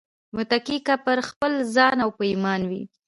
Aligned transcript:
متکي 0.35 0.77
که 0.87 0.95
پر 1.05 1.17
خپل 1.29 1.53
ځان 1.75 1.97
او 2.03 2.09
په 2.17 2.23
ايمان 2.31 2.61
وي 2.69 2.83